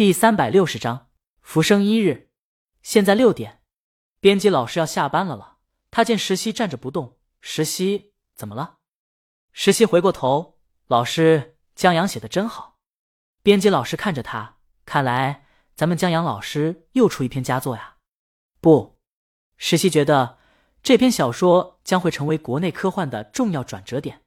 [0.00, 1.10] 第三百六十章
[1.42, 2.30] 浮生一日。
[2.80, 3.60] 现在六点，
[4.18, 5.58] 编辑老师要下班了了。
[5.90, 8.78] 他见石溪站着不动，石溪怎么了？
[9.52, 12.78] 石溪回过头，老师江阳写的真好。
[13.42, 15.44] 编辑老师看着他，看来
[15.76, 17.96] 咱们江阳老师又出一篇佳作呀。
[18.62, 18.98] 不，
[19.58, 20.38] 石溪觉得
[20.82, 24.22] 这篇小说将会成为国内科幻的重要转折点。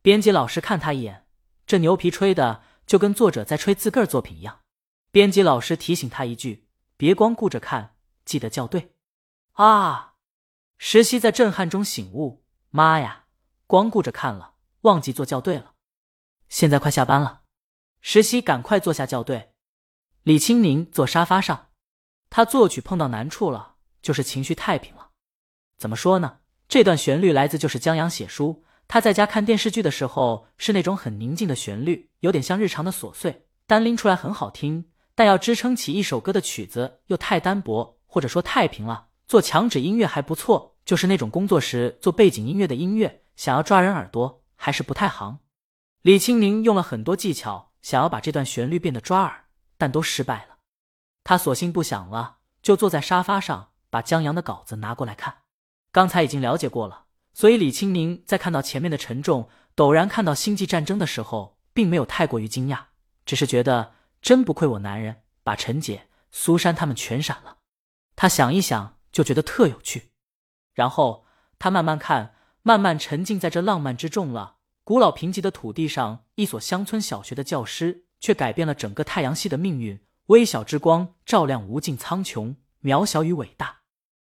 [0.00, 1.26] 编辑老师看他一眼，
[1.66, 4.60] 这牛皮吹的就跟作者在吹自个儿作品一样。
[5.12, 6.66] 编辑老师提醒他一句
[6.96, 8.94] ：“别光顾着看，记得校对。”
[9.52, 10.14] 啊！
[10.78, 13.26] 石溪在震撼中醒悟：“妈呀，
[13.66, 15.74] 光顾着看了，忘记做校对了。”
[16.48, 17.42] 现在快下班了，
[18.00, 19.52] 石溪赶快坐下校对。
[20.22, 21.68] 李青宁坐沙发上，
[22.30, 25.10] 他作曲碰到难处了，就是情绪太平了。
[25.76, 26.38] 怎么说呢？
[26.68, 34.88] 这段旋律来自就是江阳写书，他在家看电视剧的时候是那种很宁静的旋律，有点像日常的琐碎，单拎出来很好听。
[35.14, 39.08] 但要支撑起一首歌的曲子又太单薄，或者说太平了。
[39.28, 45.38] 做墙纸音乐还不错，就是那种工作时做背景音乐的音乐，想要抓人耳朵还是不太行。
[46.02, 49.44] 李青宁用了很多技巧，想要把这段旋律变得抓耳，
[49.78, 50.56] 但都失败了。
[51.24, 55.36] 他索性不想了，就坐在沙发上，把江阳的稿子拿过来看。
[55.92, 62.78] 刚才已经了解过了，所以李青宁在看到前面的沉重，陡然看到星际战争的时候，并没有太过于惊讶，
[63.24, 63.92] 只是觉得。
[64.22, 67.58] 真不愧我男人，把陈姐、苏珊他们全闪了。
[68.14, 70.12] 他想一想，就觉得特有趣。
[70.72, 71.26] 然后
[71.58, 74.58] 他慢慢看，慢慢沉浸在这浪漫之中了。
[74.84, 80.00] 古老贫瘠的土地上，一所乡村小学的教师，却改变了整个太阳系的命运。
[80.26, 83.82] 微小之光，照亮无尽苍穹，渺小与伟大，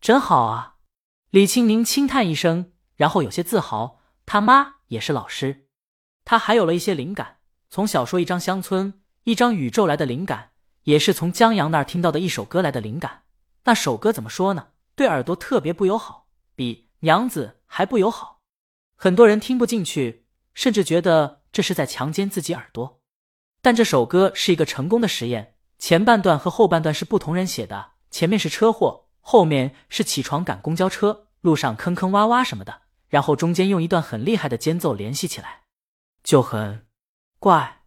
[0.00, 0.76] 真好啊！
[1.30, 4.00] 李青宁轻叹一声，然后有些自豪。
[4.26, 5.68] 他妈也是老师，
[6.24, 7.38] 他还有了一些灵感，
[7.70, 9.02] 从小说一张乡村。
[9.28, 10.52] 一张宇宙来的灵感，
[10.84, 13.24] 也是从江阳那儿听到的一首歌来的灵感。
[13.64, 14.68] 那首歌怎么说呢？
[14.96, 18.40] 对耳朵特别不友好，比娘子还不友好。
[18.96, 23.02] 很多人听不进去，甚至觉得这是在强奸自己耳朵。
[23.60, 25.56] 但这首歌是一个成功的实验。
[25.78, 35.64] 前半段和后半段是不同人写的，前面是车祸，后面是起床赶公交车，路上坑坑洼洼什么的，然后中间用一段很厉害的间奏联系起来，
[36.24, 36.86] 就很
[37.38, 37.77] 怪。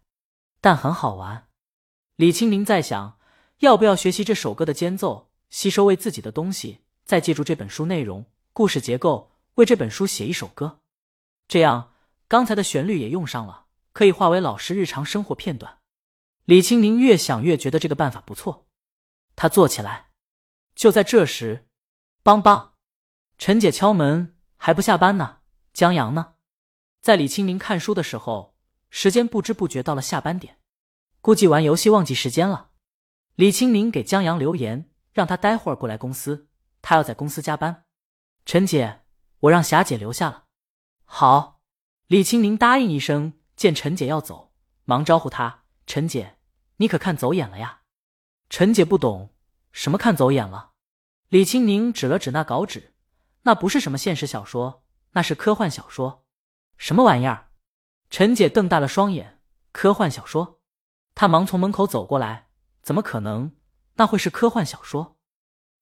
[0.62, 1.48] 但很好玩，
[2.14, 3.18] 李青宁在想，
[3.58, 10.78] 要不要学习这首歌的间奏，吸收为自己的东西，再借助这本书内容、故事结构，为这本书写一首歌。
[11.48, 11.92] 这样，
[12.28, 15.78] 刚才的旋律也用上了，可以化为老师日常生活片段。
[16.44, 18.68] 李青宁越想越觉得这个办法不错，
[19.34, 20.10] 他坐起来。
[20.76, 21.66] 就在这时，
[22.22, 22.70] 梆梆，
[23.36, 25.38] 陈姐敲门，还不下班呢？
[25.72, 26.34] 江阳呢？
[27.00, 28.51] 在李青宁看书的时候。
[28.94, 30.58] 时间不知不觉到了下班点，
[31.22, 32.72] 估计玩游戏忘记时间了。
[33.36, 36.50] 李青宁给江阳留言，让他待会儿过来公司，
[36.82, 37.86] 他要在公司加班。
[38.44, 39.00] 陈姐，
[39.40, 40.44] 我让霞姐留下了。
[41.04, 41.62] 好，
[42.06, 43.32] 李青宁答应一声。
[43.56, 44.52] 见陈姐要走，
[44.84, 46.38] 忙招呼她：“陈姐，
[46.76, 47.82] 你可看走眼了呀？”
[48.50, 49.34] 陈姐不懂
[49.70, 50.72] 什么看走眼了。
[51.28, 52.94] 李青宁指了指那稿纸，
[53.42, 56.26] 那不是什么现实小说，那是科幻小说。
[56.76, 57.51] 什么玩意儿？
[58.12, 59.38] 陈姐瞪大了双眼，
[59.72, 60.60] 科幻小说？
[61.14, 62.48] 她忙从门口走过来，
[62.82, 63.52] 怎么可能？
[63.94, 65.16] 那会是科幻小说？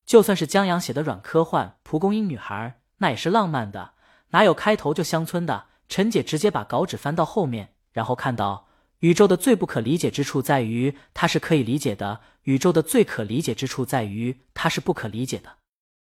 [0.05, 3.95] 就算是江阳写的软科幻，蒲公英女孩那也是浪漫的，
[4.29, 5.65] 哪有开头就乡村的？
[5.89, 15.57] 陈姐直接把稿纸翻到后面，然后看到宇宙的最不可理解之处在于它是可以理解的，宇宙的最可理解之处在于它是不可理解的，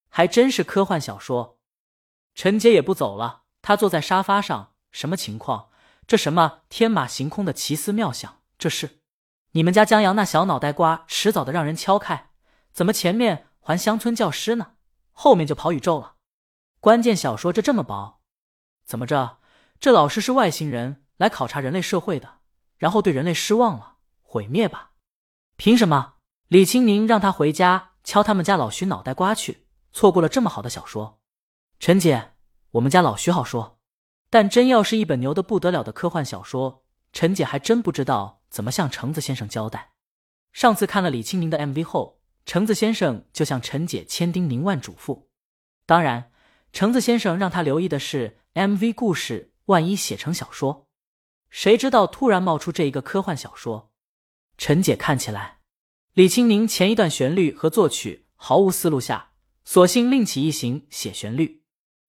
[0.10, 1.60] 还真是科幻小说。
[2.34, 5.70] 陈姐也不走了，她坐在沙发上，什么情况？
[6.08, 8.40] 这什么天马行空的奇思妙想？
[8.58, 9.02] 这是
[9.52, 12.32] 你们家江阳那小脑袋瓜，迟早的让人敲开。
[12.72, 14.76] 怎么前面还乡村教师呢，
[15.12, 16.16] 后面就跑宇宙了？
[16.80, 18.22] 关键小说这这么薄，
[18.86, 19.40] 怎么着？
[19.82, 22.40] 这老师是外星人来考察人类社会的，
[22.78, 24.92] 然后对人类失望了，毁灭吧？
[25.58, 26.14] 凭什么？
[26.48, 31.20] 李青宁让他回家敲他们家老徐脑袋瓜去，错过了这么好的小说。
[31.80, 32.32] 陈姐，
[32.72, 33.77] 我们家老徐好说。
[34.30, 36.84] 但真要是一本牛的不得了的科幻小说，
[37.14, 39.94] 陈姐还真不知道怎么向橙子先生交代。
[40.52, 45.28] 上次看了李青宁的 MV 后，橙子先生就向陈姐千叮咛万嘱咐。
[45.86, 46.32] 当然，
[46.74, 50.88] 橙子先生让他留意的是 MV 故事，万一写成小说，
[51.50, 53.92] 谁知道突然冒出这一个科幻小说。
[54.58, 55.60] 陈姐看起来，
[56.14, 59.32] 李青宁前一段旋律和作曲毫无思路下，
[59.64, 61.64] 索性另起一行写旋律。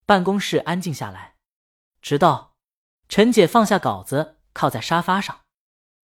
[0.04, 1.37] 办公室安静下来。
[2.00, 2.54] 直到
[3.08, 5.40] 陈姐放下稿子，靠在沙发上，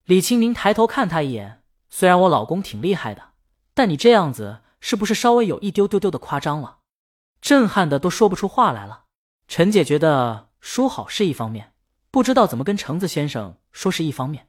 [0.05, 3.31] 李青宁抬头看他一眼，虽然我老公挺厉害的，
[3.75, 6.79] 但你这样子是不是稍微有一丢丢丢的夸张了？
[7.41, 9.05] 震撼的都说不出话来了。
[9.47, 11.75] 陈姐觉得说好是一方面，
[12.11, 14.49] 不知道怎么跟橙子先生说是一方面。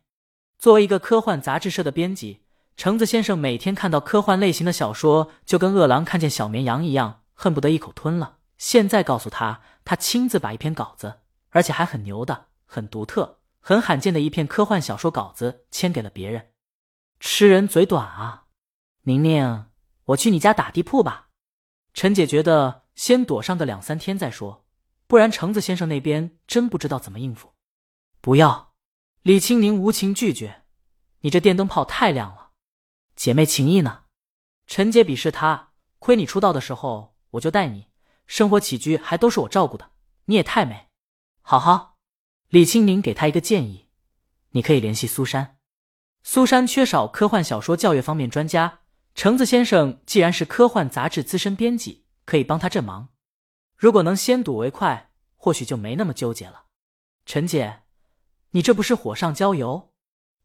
[0.58, 2.44] 作为一个科幻杂志社的编辑，
[2.78, 8.38] 橙子先生每天看到科幻类型的小说，就跟饿狼看见小绵羊一样，恨不得一口吞了。
[8.58, 11.20] 现在告诉他，他亲自把一篇稿子，
[11.56, 16.52] 而且还很牛的、很独特、很罕见的一篇科幻小说稿子签给了别人。
[17.22, 18.48] 吃人嘴短啊，
[19.04, 19.68] 宁宁，
[20.08, 21.30] 我去你家打地铺吧。
[21.94, 24.66] 陈姐觉得先躲上个两三天再说，
[25.08, 27.54] 不然橙子先生那边真不知道怎么应付。
[28.20, 28.74] 不要，
[29.22, 30.64] 李青宁无情拒绝。
[31.22, 32.50] 你这电灯泡太亮了，
[33.16, 34.04] 姐妹情谊呢？
[34.68, 37.88] 陈姐鄙视他，亏你出道的时候我就带你，
[38.28, 39.92] 生活起居还都是我照顾的，
[40.26, 40.85] 你也太美。
[41.48, 42.00] 好好，
[42.50, 43.86] 李青宁给他一个建议，
[44.54, 45.60] 你可以联系苏珊。
[46.24, 48.80] 苏珊缺少科幻小说教育方面专家，
[49.14, 53.10] 橙子先生既然是科幻杂志资深编辑，可以帮他这忙。
[53.78, 56.64] 如果能先睹为快，或许就没那么纠结了。
[57.28, 57.84] 陈姐，
[58.50, 59.94] 你这不是火上浇油？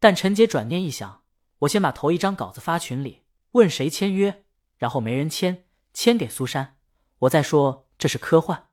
[0.00, 1.22] 但陈姐转念一想，
[1.60, 3.22] 我先把头一张稿子发群里，
[3.52, 4.44] 问谁签约，
[4.76, 5.64] 然后没人签，
[5.94, 6.76] 签给苏珊，
[7.20, 8.68] 我再说这是科幻。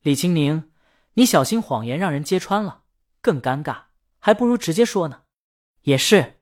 [0.00, 0.70] 李青宁，
[1.18, 2.84] 你小心谎言让人揭穿了，
[3.20, 3.86] 更尴尬，
[4.20, 5.22] 还不如直接说呢。
[5.82, 6.40] 也是。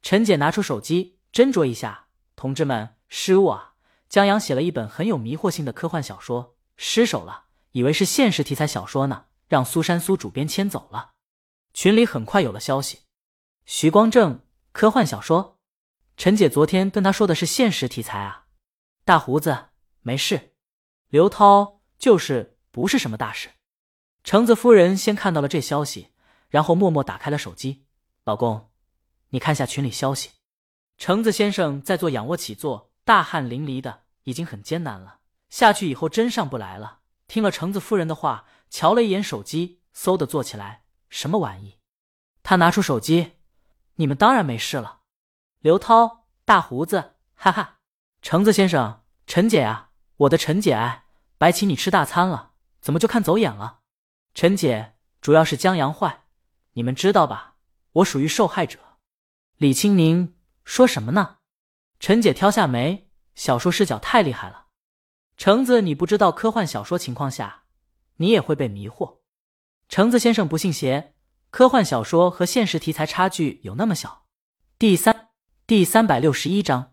[0.00, 3.74] 陈姐拿出手机斟酌一下，同志们失误啊！
[4.08, 11.14] 江阳写了一本很有迷惑性的科幻小说，失手了，以为是现实题材小说呢，让苏珊苏主编牵走了。
[11.74, 13.00] 群里很快有了消息，
[13.64, 15.58] 徐光正科幻小说，
[16.16, 18.46] 陈姐昨天跟他说的是现实题材啊。
[19.04, 19.70] 大胡子
[20.02, 20.54] 没事，
[21.08, 23.50] 刘涛就是不是什么大事。
[24.24, 26.12] 橙子夫人先看到了这消息，
[26.48, 27.84] 然后默默打开了手机，
[28.24, 28.70] 老公。
[29.30, 30.30] 你看下群里消息，
[30.96, 35.18] 橙子先生在做仰卧起坐，大汗淋漓的，已经很艰难了。
[35.50, 37.00] 下去以后真上不来了。
[37.26, 41.78] 听了橙子夫人的话，瞧了一眼手机，嗖的坐起来，什么玩意？
[42.44, 43.32] 他拿出手机，
[43.96, 45.00] 你们当然没事了。
[45.58, 47.78] 刘涛，大胡子，哈哈，
[48.20, 51.06] 橙子先生，陈姐啊，我的陈姐哎，
[51.38, 53.80] 白请你吃大餐了，怎么就看走眼了？
[54.34, 56.24] 陈姐，主要是江阳坏，
[56.72, 57.56] 你们知道吧？
[57.92, 58.78] 我属于受害者。
[59.58, 60.34] 李青宁
[60.64, 61.36] 说什么呢？
[62.00, 64.68] 陈姐挑下眉，小说视角太厉害了。
[65.36, 67.64] 橙子，你不知道科幻小说情况下，
[68.16, 69.18] 你也会被迷惑。
[69.88, 71.14] 橙子先生不信邪，
[71.50, 74.24] 科幻小说和现实题材差距有那么小？
[74.78, 75.28] 第三
[75.66, 76.91] 第三百六十一章。